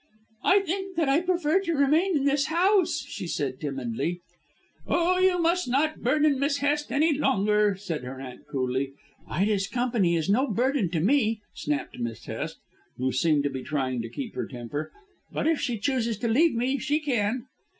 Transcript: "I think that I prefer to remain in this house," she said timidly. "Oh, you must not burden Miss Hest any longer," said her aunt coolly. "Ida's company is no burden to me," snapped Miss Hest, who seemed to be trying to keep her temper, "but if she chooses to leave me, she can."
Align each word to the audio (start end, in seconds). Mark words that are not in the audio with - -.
"I 0.43 0.61
think 0.61 0.95
that 0.95 1.07
I 1.09 1.21
prefer 1.21 1.59
to 1.59 1.73
remain 1.75 2.17
in 2.17 2.25
this 2.25 2.47
house," 2.47 3.05
she 3.07 3.27
said 3.27 3.59
timidly. 3.59 4.21
"Oh, 4.87 5.19
you 5.19 5.39
must 5.39 5.67
not 5.67 6.01
burden 6.01 6.39
Miss 6.39 6.57
Hest 6.57 6.91
any 6.91 7.13
longer," 7.15 7.75
said 7.75 8.03
her 8.03 8.19
aunt 8.19 8.47
coolly. 8.47 8.93
"Ida's 9.29 9.67
company 9.67 10.15
is 10.15 10.27
no 10.27 10.47
burden 10.47 10.89
to 10.89 10.99
me," 11.01 11.41
snapped 11.53 11.99
Miss 11.99 12.25
Hest, 12.25 12.57
who 12.97 13.11
seemed 13.11 13.43
to 13.43 13.51
be 13.51 13.61
trying 13.61 14.01
to 14.01 14.09
keep 14.09 14.33
her 14.33 14.47
temper, 14.47 14.91
"but 15.31 15.45
if 15.47 15.61
she 15.61 15.77
chooses 15.77 16.17
to 16.17 16.27
leave 16.27 16.55
me, 16.55 16.79
she 16.79 16.99
can." 16.99 17.45